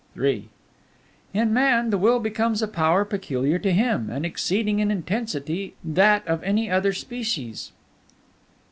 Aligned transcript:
III 0.19 0.49
In 1.31 1.53
Man 1.53 1.91
the 1.91 1.97
Will 1.99 2.19
becomes 2.19 2.63
a 2.63 2.67
power 2.67 3.05
peculiar 3.05 3.59
to 3.59 3.71
him, 3.71 4.09
and 4.09 4.25
exceeding 4.25 4.79
in 4.79 4.89
intensity 4.89 5.75
that 5.83 6.27
of 6.27 6.41
any 6.41 6.71
other 6.71 6.91
species. 6.91 7.71